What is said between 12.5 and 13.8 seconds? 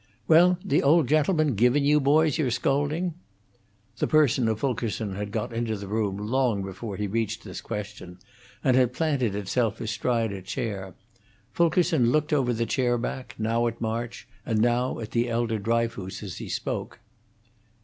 the chairback, now at